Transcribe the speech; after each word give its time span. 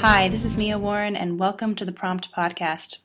Hi, 0.00 0.28
this 0.28 0.44
is 0.44 0.56
Mia 0.56 0.78
Warren, 0.78 1.16
and 1.16 1.38
welcome 1.38 1.74
to 1.74 1.84
the 1.84 1.92
Prompt 1.92 2.32
Podcast. 2.32 2.98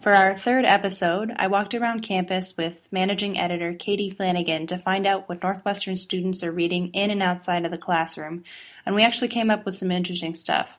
For 0.00 0.12
our 0.14 0.36
third 0.36 0.64
episode, 0.64 1.32
I 1.36 1.46
walked 1.46 1.74
around 1.74 2.00
campus 2.00 2.56
with 2.56 2.88
managing 2.90 3.38
editor 3.38 3.72
Katie 3.72 4.10
Flanagan 4.10 4.66
to 4.66 4.76
find 4.76 5.06
out 5.06 5.28
what 5.28 5.42
Northwestern 5.42 5.96
students 5.96 6.42
are 6.42 6.50
reading 6.50 6.88
in 6.88 7.10
and 7.10 7.22
outside 7.22 7.64
of 7.64 7.70
the 7.70 7.78
classroom, 7.78 8.42
and 8.84 8.94
we 8.94 9.02
actually 9.02 9.28
came 9.28 9.50
up 9.50 9.64
with 9.64 9.76
some 9.76 9.90
interesting 9.90 10.34
stuff. 10.34 10.78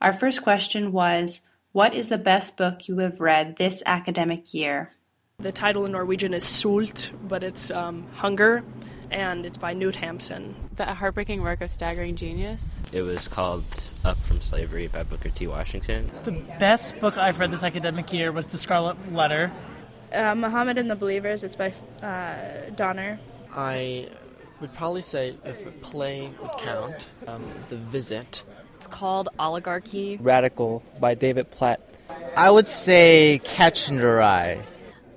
Our 0.00 0.12
first 0.12 0.42
question 0.42 0.92
was 0.92 1.42
What 1.72 1.94
is 1.94 2.08
the 2.08 2.16
best 2.18 2.56
book 2.56 2.88
you 2.88 2.98
have 2.98 3.20
read 3.20 3.56
this 3.56 3.82
academic 3.86 4.54
year? 4.54 4.92
The 5.40 5.52
title 5.52 5.84
in 5.84 5.92
Norwegian 5.92 6.32
is 6.32 6.44
Sult, 6.44 7.10
but 7.28 7.42
it's 7.42 7.70
um, 7.70 8.06
Hunger, 8.14 8.62
and 9.10 9.44
it's 9.44 9.58
by 9.58 9.74
Knut 9.74 9.94
Hamsun. 9.96 10.54
The 10.76 10.86
heartbreaking 10.86 11.42
work 11.42 11.60
of 11.60 11.70
staggering 11.70 12.14
genius. 12.14 12.80
It 12.92 13.02
was 13.02 13.26
called 13.26 13.64
Up 14.04 14.22
from 14.22 14.40
Slavery 14.40 14.86
by 14.86 15.02
Booker 15.02 15.28
T. 15.30 15.46
Washington. 15.46 16.10
The 16.22 16.32
best 16.32 16.98
book 17.00 17.18
I've 17.18 17.40
read 17.40 17.50
this 17.50 17.62
academic 17.62 18.12
year 18.12 18.32
was 18.32 18.46
The 18.46 18.56
Scarlet 18.56 19.12
Letter. 19.12 19.50
Uh, 20.12 20.36
Muhammad 20.36 20.78
and 20.78 20.88
the 20.88 20.96
Believers. 20.96 21.42
It's 21.44 21.56
by 21.56 21.74
uh, 22.00 22.70
Donner. 22.76 23.18
I 23.52 24.08
would 24.60 24.72
probably 24.72 25.02
say 25.02 25.36
if 25.44 25.66
a 25.66 25.72
play 25.72 26.30
would 26.40 26.52
count, 26.58 27.10
um, 27.26 27.44
The 27.68 27.76
Visit. 27.76 28.44
It's 28.76 28.86
called 28.86 29.28
Oligarchy. 29.38 30.16
Radical 30.16 30.82
by 31.00 31.14
David 31.14 31.50
Platt. 31.50 31.80
I 32.36 32.50
would 32.50 32.68
say 32.68 33.40
Catch 33.44 33.88
and 33.90 33.98
the 33.98 34.64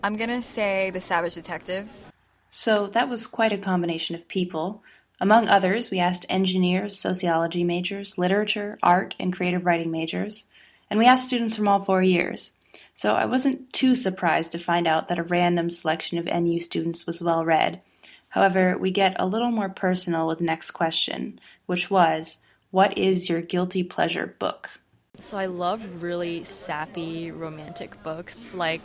I'm 0.07 0.15
gonna 0.15 0.41
say 0.41 0.89
The 0.89 1.01
Savage 1.01 1.35
Detectives. 1.35 2.09
So 2.49 2.87
that 2.87 3.09
was 3.09 3.27
quite 3.27 3.51
a 3.51 3.57
combination 3.57 4.15
of 4.15 4.29
people. 4.29 4.81
Among 5.19 5.49
others, 5.49 5.91
we 5.91 5.99
asked 5.99 6.25
engineers, 6.29 6.97
sociology 6.97 7.65
majors, 7.65 8.17
literature, 8.17 8.79
art, 8.81 9.15
and 9.19 9.33
creative 9.33 9.65
writing 9.65 9.91
majors, 9.91 10.45
and 10.89 10.97
we 10.97 11.05
asked 11.05 11.27
students 11.27 11.57
from 11.57 11.67
all 11.67 11.83
four 11.83 12.01
years. 12.01 12.53
So 12.93 13.15
I 13.15 13.25
wasn't 13.25 13.73
too 13.73 13.95
surprised 13.95 14.53
to 14.53 14.59
find 14.59 14.87
out 14.87 15.09
that 15.09 15.19
a 15.19 15.23
random 15.23 15.69
selection 15.69 16.17
of 16.17 16.25
NU 16.25 16.61
students 16.61 17.05
was 17.05 17.21
well 17.21 17.43
read. 17.43 17.81
However, 18.29 18.77
we 18.77 18.91
get 18.91 19.13
a 19.19 19.27
little 19.27 19.51
more 19.51 19.67
personal 19.67 20.25
with 20.25 20.37
the 20.37 20.45
next 20.45 20.71
question, 20.71 21.37
which 21.65 21.91
was, 21.91 22.37
what 22.71 22.97
is 22.97 23.27
your 23.27 23.41
guilty 23.41 23.83
pleasure 23.83 24.37
book? 24.39 24.79
So 25.19 25.37
I 25.37 25.47
love 25.47 26.03
really 26.03 26.43
sappy 26.43 27.31
romantic 27.31 28.01
books 28.03 28.53
like 28.53 28.81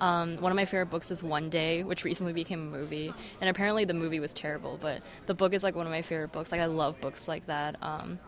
um, 0.00 0.38
one 0.38 0.50
of 0.50 0.56
my 0.56 0.64
favorite 0.64 0.86
books 0.90 1.10
is 1.10 1.22
One 1.22 1.50
Day, 1.50 1.84
which 1.84 2.04
recently 2.04 2.32
became 2.32 2.60
a 2.60 2.78
movie, 2.78 3.12
and 3.40 3.50
apparently 3.50 3.84
the 3.84 3.94
movie 3.94 4.18
was 4.18 4.32
terrible, 4.32 4.78
but 4.80 5.02
the 5.26 5.34
book 5.34 5.52
is 5.52 5.62
like 5.62 5.74
one 5.74 5.86
of 5.86 5.92
my 5.92 6.02
favorite 6.02 6.32
books. 6.32 6.50
Like 6.52 6.60
I 6.60 6.66
love 6.66 6.98
books 7.00 7.28
like 7.28 7.46
that, 7.46 7.76
um, 7.82 8.18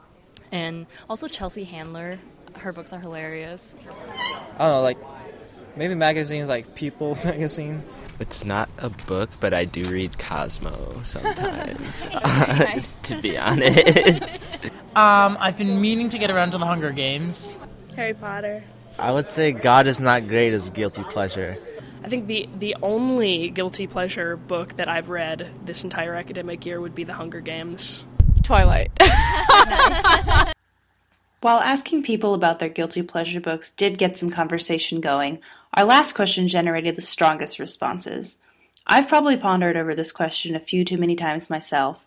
and 0.50 0.86
also 1.08 1.28
Chelsea 1.28 1.64
Handler. 1.64 2.18
Her 2.58 2.72
books 2.72 2.92
are 2.92 3.00
hilarious. 3.00 3.74
I 3.88 4.58
don't 4.58 4.58
know, 4.58 4.82
like 4.82 4.98
maybe 5.74 5.94
magazines 5.94 6.48
like 6.48 6.74
People 6.74 7.14
magazine. 7.24 7.82
It's 8.20 8.44
not 8.44 8.68
a 8.76 8.90
book, 8.90 9.30
but 9.40 9.54
I 9.54 9.64
do 9.64 9.82
read 9.84 10.18
Cosmo 10.18 11.00
sometimes. 11.04 12.06
nice. 12.12 13.02
to 13.08 13.20
be 13.22 13.38
honest. 13.38 14.70
Um, 14.94 15.38
I've 15.40 15.56
been 15.56 15.80
meaning 15.80 16.10
to 16.10 16.18
get 16.18 16.30
around 16.30 16.50
to 16.50 16.58
the 16.58 16.66
Hunger 16.66 16.90
Games. 16.90 17.56
Harry 17.96 18.12
Potter. 18.12 18.62
I 18.98 19.10
would 19.10 19.26
say 19.26 19.52
God 19.52 19.86
is 19.86 19.98
Not 19.98 20.28
Great 20.28 20.52
is 20.52 20.68
guilty 20.68 21.02
pleasure. 21.04 21.56
I 22.04 22.08
think 22.08 22.26
the, 22.26 22.46
the 22.58 22.76
only 22.82 23.48
guilty 23.48 23.86
pleasure 23.86 24.36
book 24.36 24.76
that 24.76 24.88
I've 24.88 25.08
read 25.08 25.50
this 25.64 25.82
entire 25.82 26.14
academic 26.14 26.66
year 26.66 26.78
would 26.78 26.94
be 26.94 27.04
The 27.04 27.14
Hunger 27.14 27.40
Games. 27.40 28.06
Twilight. 28.42 28.90
While 31.40 31.60
asking 31.60 32.02
people 32.02 32.34
about 32.34 32.58
their 32.58 32.68
guilty 32.68 33.02
pleasure 33.02 33.40
books 33.40 33.70
did 33.70 33.96
get 33.96 34.18
some 34.18 34.30
conversation 34.30 35.00
going, 35.00 35.38
our 35.72 35.84
last 35.84 36.12
question 36.12 36.48
generated 36.48 36.96
the 36.96 37.02
strongest 37.02 37.58
responses. 37.58 38.36
I've 38.86 39.08
probably 39.08 39.38
pondered 39.38 39.76
over 39.76 39.94
this 39.94 40.12
question 40.12 40.54
a 40.54 40.60
few 40.60 40.84
too 40.84 40.98
many 40.98 41.16
times 41.16 41.48
myself. 41.48 42.04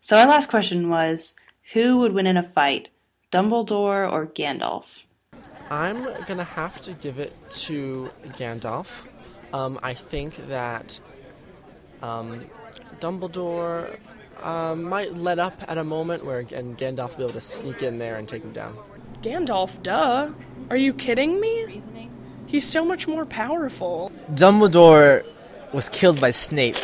So 0.00 0.16
our 0.16 0.26
last 0.26 0.48
question 0.48 0.88
was 0.88 1.34
Who 1.72 1.98
would 1.98 2.12
win 2.12 2.26
in 2.26 2.36
a 2.36 2.42
fight, 2.42 2.90
Dumbledore 3.30 4.10
or 4.10 4.26
Gandalf? 4.26 5.04
I'm 5.70 6.04
gonna 6.26 6.44
have 6.44 6.80
to 6.82 6.92
give 6.92 7.18
it 7.18 7.32
to 7.50 8.10
Gandalf. 8.36 9.08
Um, 9.52 9.78
I 9.82 9.94
think 9.94 10.36
that 10.48 11.00
um, 12.02 12.40
Dumbledore 13.00 13.96
uh, 14.42 14.74
might 14.76 15.14
let 15.14 15.38
up 15.38 15.62
at 15.68 15.78
a 15.78 15.84
moment 15.84 16.24
where 16.24 16.40
and 16.40 16.76
Gandalf 16.76 17.10
will 17.10 17.16
be 17.16 17.22
able 17.24 17.32
to 17.34 17.40
sneak 17.40 17.82
in 17.82 17.98
there 17.98 18.16
and 18.16 18.28
take 18.28 18.42
him 18.42 18.52
down. 18.52 18.76
Gandalf, 19.22 19.82
duh. 19.82 20.30
Are 20.68 20.76
you 20.76 20.92
kidding 20.92 21.40
me? 21.40 21.82
He's 22.46 22.68
so 22.68 22.84
much 22.84 23.08
more 23.08 23.24
powerful. 23.24 24.12
Dumbledore 24.32 25.24
was 25.72 25.88
killed 25.88 26.20
by 26.20 26.32
Snape. 26.32 26.76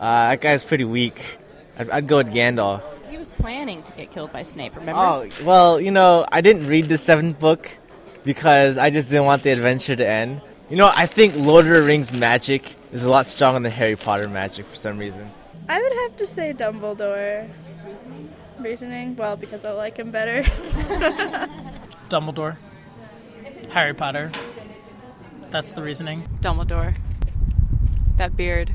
Uh, 0.00 0.30
that 0.30 0.40
guy's 0.40 0.64
pretty 0.64 0.84
weak. 0.84 1.38
I'd, 1.78 1.90
I'd 1.90 2.06
go 2.08 2.16
with 2.16 2.32
Gandalf. 2.32 2.82
He 3.08 3.16
was 3.16 3.30
planning 3.30 3.82
to 3.82 3.92
get 3.92 4.10
killed 4.10 4.32
by 4.32 4.42
Snape, 4.42 4.76
remember? 4.76 5.00
Oh, 5.00 5.28
well, 5.44 5.80
you 5.80 5.90
know, 5.90 6.26
I 6.30 6.40
didn't 6.40 6.66
read 6.66 6.86
the 6.86 6.98
seventh 6.98 7.38
book 7.38 7.70
because 8.24 8.76
I 8.76 8.90
just 8.90 9.08
didn't 9.08 9.24
want 9.24 9.42
the 9.42 9.50
adventure 9.50 9.96
to 9.96 10.06
end. 10.06 10.42
You 10.68 10.76
know, 10.76 10.90
I 10.94 11.06
think 11.06 11.34
Lord 11.36 11.66
of 11.66 11.72
the 11.72 11.82
Rings 11.82 12.12
magic 12.12 12.74
is 12.92 13.04
a 13.04 13.10
lot 13.10 13.26
stronger 13.26 13.60
than 13.60 13.72
Harry 13.72 13.96
Potter 13.96 14.28
magic 14.28 14.66
for 14.66 14.76
some 14.76 14.98
reason. 14.98 15.30
I 15.68 15.80
would 15.80 15.92
have 16.02 16.16
to 16.18 16.26
say 16.26 16.52
Dumbledore. 16.52 17.48
Reasoning? 17.86 18.28
Reasoning? 18.58 19.16
Well, 19.16 19.36
because 19.36 19.64
I 19.64 19.72
like 19.72 19.98
him 19.98 20.10
better. 20.10 20.42
Dumbledore. 22.10 22.58
Harry 23.70 23.94
Potter. 23.94 24.30
That's 25.50 25.72
the 25.72 25.82
reasoning. 25.82 26.22
Dumbledore. 26.40 26.94
That 28.16 28.36
beard. 28.36 28.70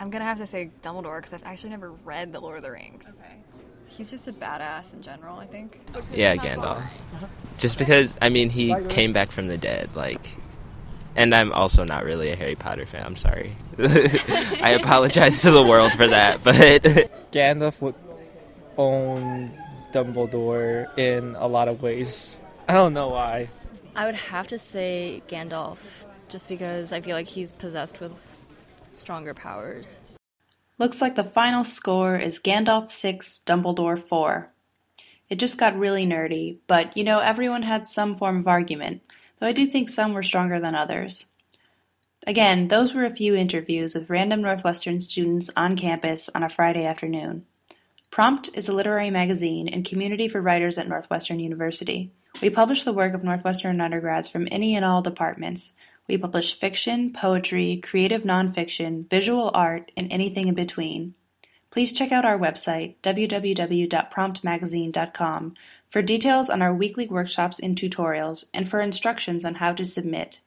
I'm 0.00 0.10
gonna 0.10 0.24
have 0.24 0.38
to 0.38 0.46
say 0.46 0.70
Dumbledore 0.82 1.18
because 1.18 1.32
I've 1.32 1.44
actually 1.44 1.70
never 1.70 1.92
read 2.04 2.32
The 2.32 2.40
Lord 2.40 2.56
of 2.56 2.62
the 2.62 2.70
Rings. 2.72 3.10
He's 3.88 4.10
just 4.10 4.28
a 4.28 4.32
badass 4.32 4.94
in 4.94 5.02
general, 5.02 5.38
I 5.38 5.46
think. 5.46 5.80
yeah, 6.12 6.36
Gandalf. 6.36 6.82
Just 7.58 7.78
because, 7.78 8.16
I 8.22 8.28
mean, 8.28 8.50
he 8.50 8.74
came 8.88 9.12
back 9.12 9.30
from 9.30 9.48
the 9.48 9.58
dead, 9.58 9.90
like. 9.94 10.36
And 11.16 11.34
I'm 11.34 11.52
also 11.52 11.82
not 11.82 12.04
really 12.04 12.30
a 12.30 12.36
Harry 12.36 12.54
Potter 12.54 12.86
fan. 12.86 13.04
I'm 13.04 13.16
sorry. 13.16 13.56
I 13.78 14.78
apologize 14.80 15.42
to 15.42 15.50
the 15.50 15.62
world 15.64 15.90
for 15.92 16.06
that, 16.06 16.44
but 16.44 16.54
Gandalf 17.32 17.80
would 17.80 17.96
own 18.76 19.50
Dumbledore 19.92 20.96
in 20.96 21.34
a 21.36 21.48
lot 21.48 21.66
of 21.66 21.82
ways. 21.82 22.40
I 22.68 22.74
don't 22.74 22.92
know 22.92 23.08
why. 23.08 23.48
I 23.96 24.06
would 24.06 24.14
have 24.14 24.46
to 24.48 24.58
say 24.60 25.22
Gandalf, 25.26 26.04
just 26.28 26.48
because 26.48 26.92
I 26.92 27.00
feel 27.00 27.16
like 27.16 27.26
he's 27.26 27.52
possessed 27.52 27.98
with 27.98 28.36
stronger 28.92 29.34
powers. 29.34 29.98
Looks 30.78 31.00
like 31.00 31.16
the 31.16 31.24
final 31.24 31.64
score 31.64 32.16
is 32.16 32.38
Gandalf 32.38 32.92
6, 32.92 33.40
Dumbledore 33.44 33.98
4. 33.98 34.52
It 35.28 35.36
just 35.36 35.58
got 35.58 35.76
really 35.76 36.06
nerdy, 36.06 36.58
but 36.68 36.96
you 36.96 37.02
know, 37.02 37.18
everyone 37.18 37.64
had 37.64 37.84
some 37.84 38.14
form 38.14 38.38
of 38.38 38.46
argument, 38.46 39.02
though 39.38 39.48
I 39.48 39.52
do 39.52 39.66
think 39.66 39.88
some 39.88 40.14
were 40.14 40.22
stronger 40.22 40.60
than 40.60 40.76
others. 40.76 41.26
Again, 42.28 42.68
those 42.68 42.94
were 42.94 43.04
a 43.04 43.10
few 43.10 43.34
interviews 43.34 43.96
with 43.96 44.08
random 44.08 44.40
Northwestern 44.40 45.00
students 45.00 45.50
on 45.56 45.76
campus 45.76 46.30
on 46.32 46.44
a 46.44 46.48
Friday 46.48 46.84
afternoon. 46.84 47.44
Prompt 48.12 48.48
is 48.54 48.68
a 48.68 48.72
literary 48.72 49.10
magazine 49.10 49.66
and 49.66 49.84
community 49.84 50.28
for 50.28 50.40
writers 50.40 50.78
at 50.78 50.88
Northwestern 50.88 51.40
University. 51.40 52.12
We 52.40 52.50
publish 52.50 52.84
the 52.84 52.92
work 52.92 53.14
of 53.14 53.24
Northwestern 53.24 53.80
undergrads 53.80 54.28
from 54.28 54.46
any 54.52 54.76
and 54.76 54.84
all 54.84 55.02
departments. 55.02 55.72
We 56.08 56.16
publish 56.16 56.58
fiction, 56.58 57.12
poetry, 57.12 57.76
creative 57.76 58.22
nonfiction, 58.22 59.10
visual 59.10 59.50
art, 59.52 59.92
and 59.96 60.10
anything 60.10 60.48
in 60.48 60.54
between. 60.54 61.12
Please 61.70 61.92
check 61.92 62.12
out 62.12 62.24
our 62.24 62.38
website, 62.38 62.94
www.promptmagazine.com, 63.02 65.54
for 65.86 66.00
details 66.00 66.48
on 66.48 66.62
our 66.62 66.72
weekly 66.74 67.06
workshops 67.06 67.60
and 67.60 67.76
tutorials, 67.76 68.46
and 68.54 68.66
for 68.68 68.80
instructions 68.80 69.44
on 69.44 69.56
how 69.56 69.74
to 69.74 69.84
submit. 69.84 70.40